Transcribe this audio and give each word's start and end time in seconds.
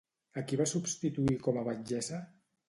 A 0.41 0.43
qui 0.51 0.57
va 0.61 0.65
substituir 0.71 1.37
com 1.45 1.61
a 1.63 1.67
batllessa? 1.69 2.25